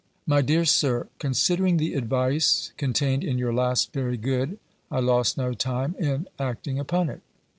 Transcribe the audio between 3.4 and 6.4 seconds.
last very good, I lost no time in